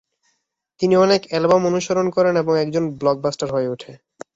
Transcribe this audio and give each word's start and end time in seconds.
তিনি 0.81 0.95
অনেক 0.95 1.21
অ্যালবাম 1.27 1.61
অনুসরণ 1.65 2.07
করেন 2.09 2.33
এবং 2.37 2.53
একজন 2.59 2.83
ব্লকবাস্টার 2.99 3.49
হয়ে 3.51 3.71
ওঠে। 3.73 3.91